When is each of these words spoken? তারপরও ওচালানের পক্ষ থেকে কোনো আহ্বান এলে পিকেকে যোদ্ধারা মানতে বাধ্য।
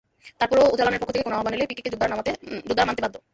তারপরও 0.39 0.71
ওচালানের 0.73 0.99
পক্ষ 1.01 1.11
থেকে 1.11 1.25
কোনো 1.25 1.37
আহ্বান 1.37 1.53
এলে 1.55 1.69
পিকেকে 1.69 1.91
যোদ্ধারা 1.93 2.17
মানতে 2.87 3.01
বাধ্য। 3.03 3.15